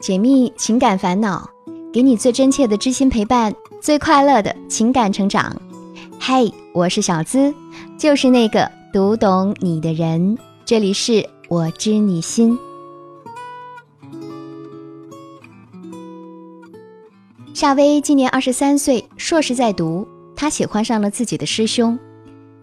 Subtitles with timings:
[0.00, 1.48] 解密情感烦恼，
[1.92, 5.56] 给你最真切的知心陪伴，最快乐的情感成长。
[6.20, 7.54] 嘿，我是小资，
[7.98, 10.36] 就是那个读懂你的人。
[10.64, 12.58] 这里是我知你心。
[17.54, 20.06] 夏薇今年二十三岁，硕士在读。
[20.36, 21.98] 她喜欢上了自己的师兄，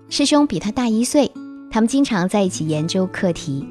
[0.09, 1.31] 师兄比他大一岁，
[1.71, 3.65] 他们经常在一起研究课题。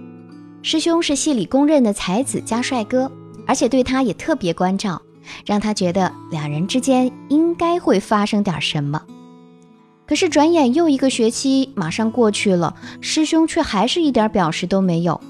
[0.63, 3.11] 师兄是系里公认的才子加帅哥。
[3.47, 5.03] 而且对他也特别关照，
[5.45, 9.03] 让他觉得两人之间应该会发生点什么。
[10.07, 15.21] 可是转眼又一个学期马上过去了，师兄却还是一点表示都没有。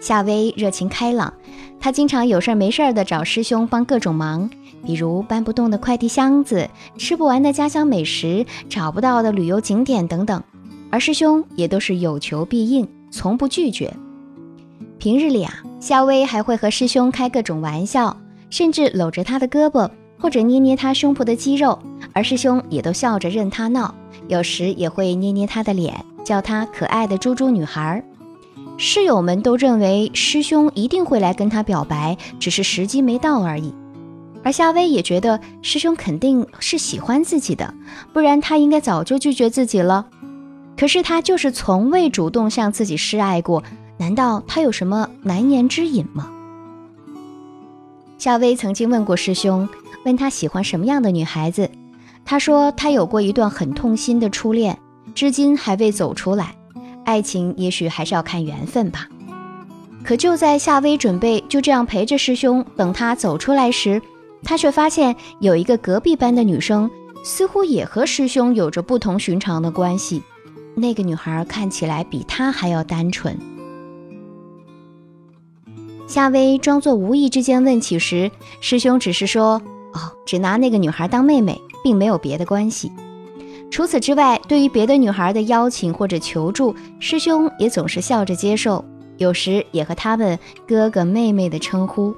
[0.00, 1.34] 夏薇热情开朗，
[1.80, 4.48] 她经常有事没事的找师兄帮各种忙，
[4.84, 10.40] 比如搬不动的快递箱子、吃不完的家乡美食、找不到的旅游景点等等，
[10.90, 13.92] 而师兄也都是有求必应，从不拒绝。
[15.06, 15.62] 平日里啊。
[15.78, 18.16] 夏薇还会和师兄开各种玩笑，
[18.50, 21.78] 甚至搂着他的胳膊或者捏捏他胸脯的肌肉，
[22.12, 23.94] 而师兄也都笑着任他闹，
[24.26, 28.02] 有时也会捏捏他的脸，叫他可爱的猪猪女孩。
[28.78, 33.72] 室友们都认为师兄一定会来跟他表白，只是时机没到而已。
[34.42, 37.72] 而夏薇也觉得师兄肯定是喜欢自己的，
[38.12, 40.06] 不然他应该早就拒绝自己了。
[40.76, 43.62] 可是他就是从未主动向自己示爱过。
[43.98, 46.30] 难道他有什么难言之隐吗？
[48.18, 49.68] 夏薇曾经问过师兄，
[50.04, 51.70] 问他喜欢什么样的女孩子。
[52.24, 54.78] 他说他有过一段很痛心的初恋，
[55.14, 56.54] 至今还未走出来。
[57.04, 59.06] 爱情也许还是要看缘分吧。
[60.02, 64.02] 可就在夏薇准备就这样陪着师兄等他走出来时，
[64.42, 66.90] 他却发现有一个隔壁班的女生，
[67.24, 70.22] 似乎也和师兄有着不同寻常的关系。
[70.74, 73.38] 那个女孩看起来比他还要单纯。
[76.16, 78.30] 夏薇装作无意之间问起时，
[78.62, 79.60] 师兄只是说
[79.92, 82.90] ：“哦，只拿那个女孩当妹妹，并没有别的关系。”
[83.70, 88.82] 除此之外，对于别的女孩的邀请或者求助，师兄也总是笑着接受，
[89.18, 92.14] 有时也和他们哥哥妹妹的称呼。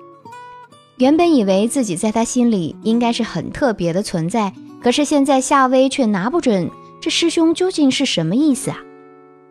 [0.98, 6.70] 原本以为自己在他心里应该是很特别的存在，可是现在夏薇却拿不准
[7.00, 8.78] 这师兄究竟是什么意思啊？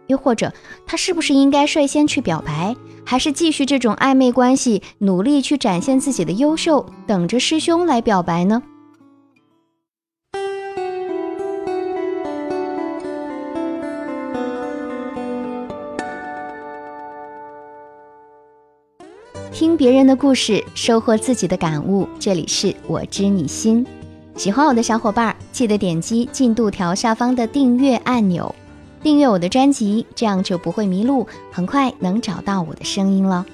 [0.07, 0.51] 又或者
[0.85, 2.75] 他是不是应该率先去表白？
[3.05, 8.61] 还是继续这种暧昧关系，努力去展现自己的优秀，等着师兄来表白呢？
[19.53, 22.07] 听别人的故事，收获自己的感悟。
[22.19, 23.83] 这里是我知你心，
[24.35, 28.53] 喜欢我的小伙伴，记得点击进度条下方的订阅按钮。
[29.03, 33.45] 订阅我的专辑，这样就不会迷路，很快能找到我的声音了。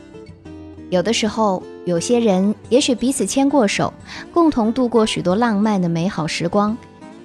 [0.90, 3.94] 有的时候，有些人也许彼此牵过手，
[4.34, 6.78] 共同度过许多浪漫的美好时光，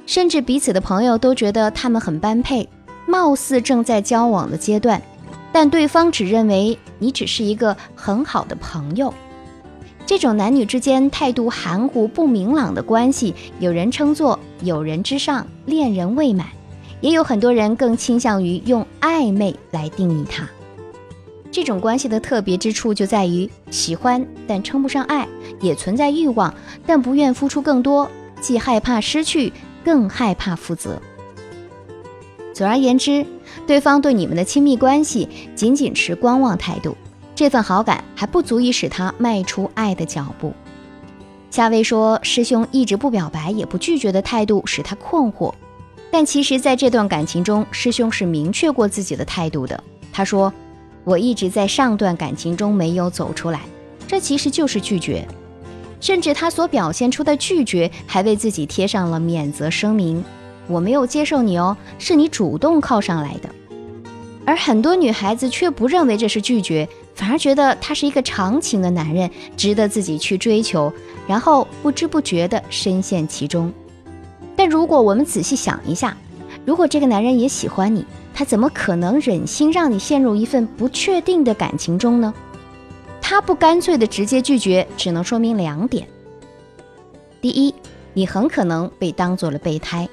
[0.07, 2.69] 甚至彼此的朋友都觉得他们很般配，
[3.07, 5.01] 貌似正在交往的阶段，
[5.53, 9.13] 但对方只认为你只是一个很好的朋友。
[10.07, 16.47] 这种男女之间态度含糊不明朗的关系，有人称作友人之上，恋人未满。
[17.01, 20.49] 也有很多人更倾向于用暧昧来定义它。
[21.51, 25.27] 这种关系的特别之处就在于喜欢但称不上爱，
[25.61, 26.53] 也存在欲望
[26.87, 28.09] 但不愿付出更多，
[28.41, 29.53] 既害怕失去，
[29.85, 31.01] 更害怕负责。
[32.53, 33.25] 总而言之，
[33.67, 36.97] 对方对你们的亲密关系仅仅持观望态度，
[37.35, 40.53] 这份好感还不足以使他迈出爱的脚步。
[41.51, 45.55] 夏薇说：“师兄一直不表白也不拒绝的态度使他困惑。”
[46.11, 49.83] 但其实，在这段感情中，师兄是明确过自己的态度的。
[50.13, 50.53] 他说
[51.05, 53.61] ：“我一直在上段感情中没有走出来，
[54.07, 55.27] 这其实就是拒绝。
[56.01, 60.25] 甚至他所表现出的拒绝，还为自己贴上了免责声明：
[60.67, 63.51] 我没有接受你哦，是你主动靠上来的。
[64.47, 70.91] 而很多女孩子却不认为这是拒绝，反而觉得他是一个长情的男人，值得自己去追求，
[71.27, 73.71] 然后不知不觉地深陷其中。”
[74.59, 76.17] 但如果我们仔细想一下，
[76.67, 82.35] 如果这个男人也喜欢你，他怎么可能忍心让你陷入一份不确定的感情中呢？
[83.21, 86.09] 他不干脆的直接拒绝，只能说明两点：
[87.41, 87.73] 第一，
[88.13, 90.09] 你很可能被当做了备胎，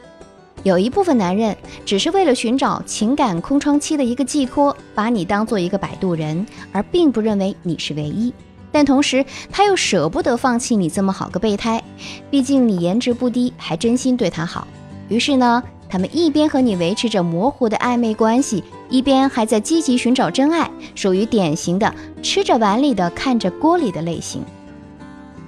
[0.61, 8.31] 有一部分男人只是为了寻找情感空窗期的一个寄托，把你当做一个摆渡人，而并不认为你是唯一。
[8.75, 11.81] 但同时，他又舍不得放弃你这么好个备胎，
[12.29, 14.67] 毕竟你颜值不低，还真心对他好。
[15.07, 24.43] 于是呢，他们一边和你维持着模糊的暧昧关系，一边还在积极寻找真爱，属于典型的吃着碗里的看着锅里的类型。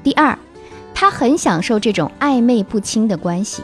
[0.02, 0.40] 第二，
[0.94, 3.62] 他很享受这种暧昧不清的关系，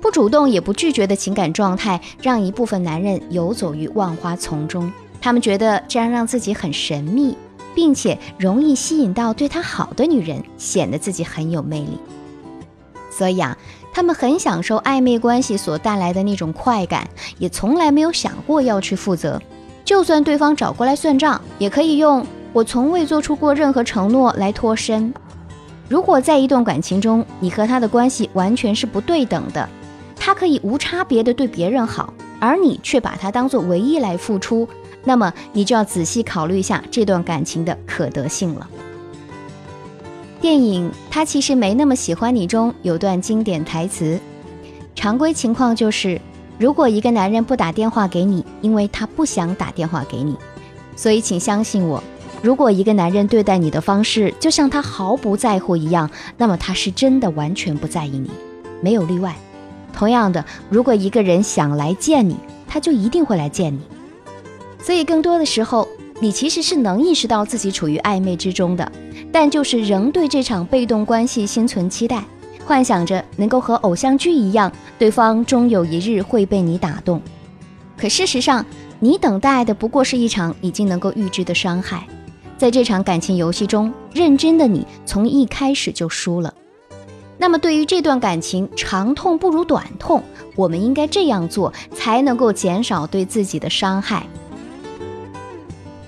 [0.00, 4.90] 不主动也不拒绝的情感状态，让一部分男人游走于万花丛中。
[5.20, 7.36] 他们觉得这样让自己很神秘，
[7.76, 11.98] 并且容易吸引到对他好的女人，显得自己很有魅力。
[13.10, 13.56] 所以啊，
[13.92, 17.06] 他们很享受暧昧关系所带来的那种快感，
[17.38, 19.40] 也从来没有想过要去负责。
[19.84, 25.12] 就算对方找过来算账，也可以用“我从未做出过任何承诺”来脱身。
[25.86, 29.68] 如果在一段感情中，你和他的关系完全是不对等的，
[30.16, 34.66] 他可以无差别的对别人好，而你却把他当做唯一来付出，
[35.06, 38.68] 那么你就要仔细考虑一下这段感情的可得性了。
[40.40, 44.20] 电影《他其实没那么喜欢你》中有段经典台词，
[44.94, 46.20] 常规情况就是，
[46.58, 50.36] 如果一个男人不打电话给你，因为他不想打电话给你，
[50.96, 52.02] 所以请相信我。
[52.42, 58.30] 如果一个男人对待你的方式就像他毫不在乎一样，那么他是真的完全不在意你，
[58.82, 59.34] 没有例外。
[59.92, 62.36] 同样的，如果一个人想来见你，
[62.68, 63.80] 他就一定会来见你。
[64.86, 65.88] 所以更多的时候，
[66.20, 68.92] 你其实是能意识到自己处于暧昧之中的，
[69.32, 72.22] 但就是仍对这场被动关系心存期待，
[72.64, 77.20] 幻想着能够和偶像剧一样，对方终有一日会被你打动。
[77.96, 78.64] 可事实上，
[79.00, 82.06] 你等待的不过是一场已经能够预知的伤害。
[82.56, 86.54] 在这场感情游戏中，认真的你从一开始就输了。
[87.38, 90.22] 那么，对于这段感情，长痛不如短痛，
[90.54, 94.24] 我们应该这样做，才能够减少对自己的伤害。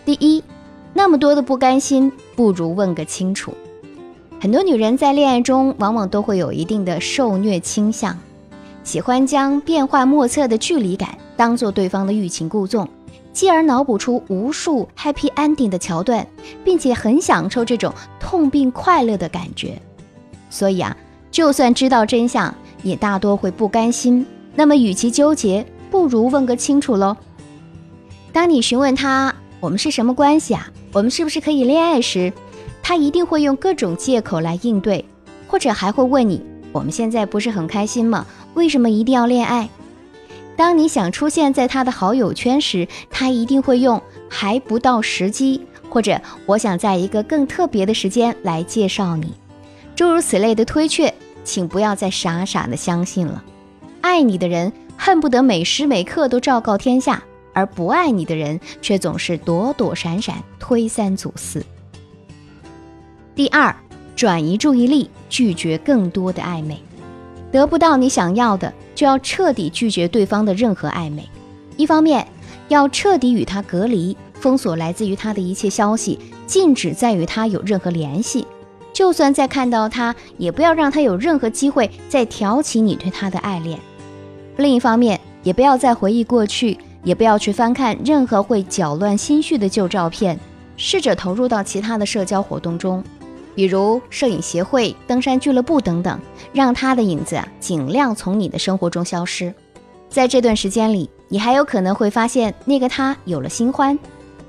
[0.08, 0.42] 第一，
[0.94, 3.52] 那么多的不甘心，不如问个清楚。
[4.40, 8.16] 很多女人在恋爱中，往往都会有一定的受虐倾向，
[8.82, 12.88] 喜欢将变幻莫测的距离感当做对方的欲擒故纵。
[13.34, 16.26] 继而脑补出无数 happy ending 的桥段，
[16.64, 19.78] 并且很享受这种痛并快乐的感觉。
[20.48, 20.96] 所以啊，
[21.30, 24.24] 就算知道真相，也大多会不甘心。
[24.54, 27.14] 那么，与其纠结，不如问个清楚喽。
[28.32, 32.32] 当你询问他我们是什么关系啊，我们是不是可以恋爱时，
[32.82, 35.04] 他一定会用各种借口来应对，
[35.46, 38.26] 或者还会问你我们现在不是很开心吗？
[38.54, 39.68] 为什么一定要恋爱？
[40.56, 49.32] 当你想出现在他的好友圈时，他一定会用“还不到时机”或者“我想在一个更特别的时间来介绍你”，
[49.94, 51.14] 诸如此类的推却，
[51.44, 53.42] 请不要再傻傻的相信了。
[54.00, 57.22] 爱你的人恨不得每时每刻都昭告天下，
[57.58, 61.66] 而不爱你的人却总是躲躲闪闪，推三阻四。
[63.34, 63.74] 第二，
[64.14, 66.80] 转移注意力，拒绝更多的暧昧，
[67.50, 68.72] 得不到你想要的。
[68.94, 71.28] 就要彻底拒绝对方的任何暧昧，
[71.76, 72.26] 一方面
[72.68, 78.46] 要彻底与他隔离，封锁来自于他的一切消息，禁止再与他有任何联系。
[78.92, 83.78] 就算再看到他，也不要让他有任何机会再挑起你对他的爱恋。
[84.56, 90.38] 另一方面，也不要再回忆过去，也不要去翻看任何会搅乱心绪的旧照片，
[90.76, 93.02] 试着投入到其他的社交活动中。
[93.54, 96.20] 比如摄影协会、登山俱乐部等等，
[96.52, 99.52] 让他的影子尽量从你的生活中消失。
[100.08, 103.98] 在这段时间里，你还有可能会发现那个他有了新欢，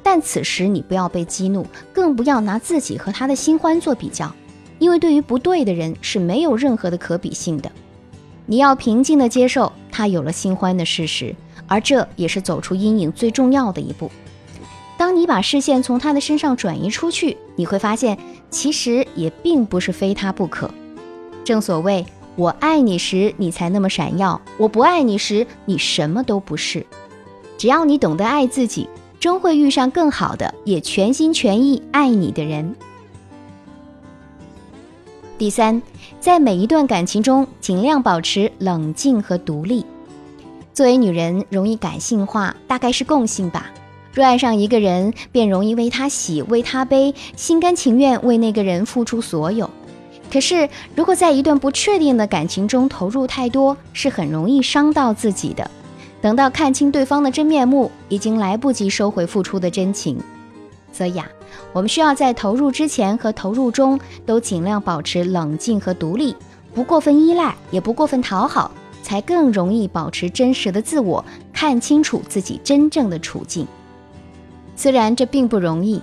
[0.04, 4.32] 但此时你不要被激怒，更不要拿自己和他的新欢做比较，
[4.78, 7.72] 因为对于不对的人是没有任何的可比性的。
[8.46, 11.36] 你要平静地接受他有了新欢的事实，
[11.70, 14.12] 而这也是走出阴影最重要的一步。
[14.98, 18.18] 当你把视线从他的身上转移出去，你会发现。
[18.52, 20.72] 其实也并不是非他不可。
[21.46, 22.04] 正所谓，
[22.36, 26.84] 我爱你时你才那么闪耀，我不爱你时你什么都不是。
[27.60, 32.76] 只要你懂得爱自己，终会遇上更好的，也全心全意爱你的人。
[35.38, 35.80] 第三，
[36.20, 39.86] 在每一段感情中，尽量保持冷静和独立。
[40.74, 43.70] 作为女人，容易感性化，大概是共性吧。
[44.14, 49.70] 若爱上一个人，便容易为他喜，为他悲，心甘情愿为那个人付出所有。
[50.32, 55.70] 可是，如果在一段不确定的感情中投入太多，是很容易伤到自己的。
[56.22, 60.22] 等到看清对方的真面目，已经来不及收回付出的真情。
[60.92, 61.28] 所以啊，
[61.72, 66.36] 我们需要在投入之前和投入中都尽量保持冷静和独立，
[66.74, 68.72] 不过分依赖，也不过分讨好，
[69.10, 73.66] 才更容易保持真实的自我，看清楚自己真正的处境。
[74.76, 76.00] 虽然这并不容易，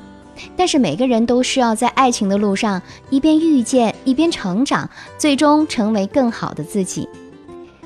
[0.57, 7.09] 但是每个人都需要在爱情的路上一边遇见，一边成长，最终成为更好的自己。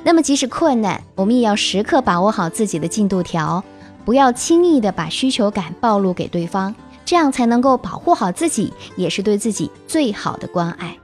[0.02, 3.62] 那么，即使困难，我们也要时刻把握好自己的进度条，
[4.06, 6.74] 不要轻易的把需求感暴露给对方，
[7.04, 10.96] 这样才能够保护好自己，也是对自己最好的关爱。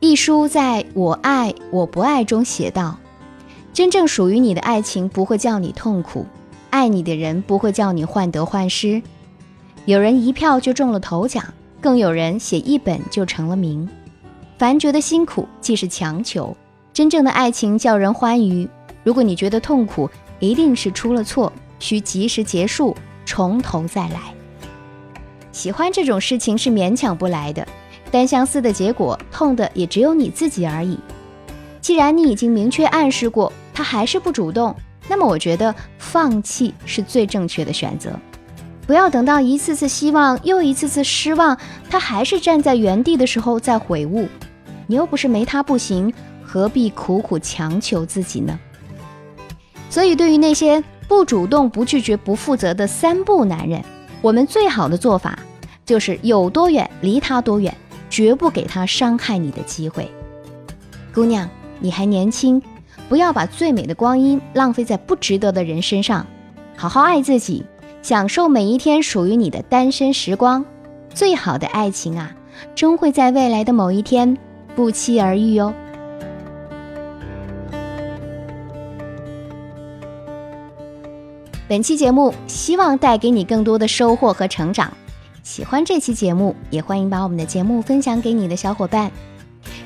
[0.00, 2.96] 一书在我爱我不爱中写道
[3.74, 6.24] ：“真正属于你的爱情不会叫你痛苦，
[6.70, 9.02] 爱你的人不会叫你患得患失。
[9.86, 11.44] 有人一票就中了头奖，
[11.80, 13.88] 更有人写一本就成了名。
[14.56, 16.56] 凡觉得辛苦，即是强求。
[16.92, 18.68] 真正的爱情叫人欢愉。
[19.02, 24.32] 如果你觉得痛苦，一定是出了错，需及时结束，从头再来。
[25.50, 27.66] 喜欢这种事情是勉强不来的，
[28.08, 30.98] 单相思的结果，痛的也只有你自己而已。
[31.80, 34.74] 既然你已经明确暗示过他还是不主动，
[35.08, 38.10] 那么我觉得放弃是最正确的选择。
[38.86, 41.56] 不要等到一次次希望又一次次失望，
[41.90, 44.26] 他还是站在原地的时候再悔悟。
[44.86, 46.12] 你又不是没他不行，
[46.42, 48.58] 何必苦苦强求自己呢？
[49.90, 53.82] 所以，对于那些不主动、不拒绝、不负责的三不男人，
[54.20, 55.38] 我们最好的做法
[55.84, 57.74] 就是有多远离他多远，
[58.10, 60.10] 绝不给他伤害你的机会。
[61.14, 61.48] 姑娘，
[61.80, 62.62] 你还年轻，
[63.08, 66.26] 不要把最美的光阴浪费在不值得的人身上，
[66.76, 67.64] 好好爱自己，
[68.02, 70.64] 享受每一天属于你的单身时光。
[71.12, 72.34] 最好的爱情啊，
[72.74, 74.36] 终会在未来的某一天
[74.76, 75.74] 不期而遇哦。
[81.66, 84.90] 本期节目希望带给你更多的收获和成长。
[85.48, 89.10] 喜欢这期节目，也欢迎把我们的节目分享给你的小伙伴。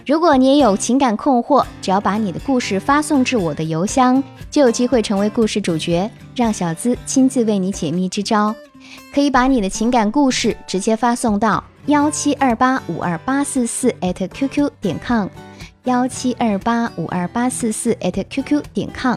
[0.04, 8.52] 如果你也有情感困惑，只要把你的故事发送至我的邮箱，就有机会成为故事主角，让小资亲自为你解密支招。
[9.14, 15.28] 可以把你的情感故事直接发送到幺七二八五二八四四 @QQ 点 com，
[15.84, 19.16] 幺七二八五二八四四 @QQ 点 com。